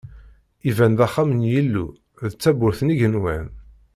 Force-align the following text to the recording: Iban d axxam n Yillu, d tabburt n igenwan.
Iban 0.69 0.93
d 0.97 0.99
axxam 1.05 1.29
n 1.37 1.47
Yillu, 1.51 1.85
d 2.31 2.33
tabburt 2.41 2.79
n 2.83 2.93
igenwan. 2.93 3.45